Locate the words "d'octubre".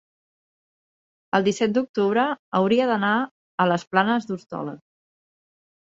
1.75-2.23